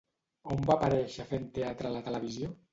[0.55, 2.55] On va aparèixer fent teatre a la televisió?